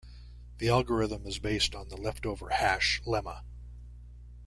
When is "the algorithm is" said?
0.57-1.37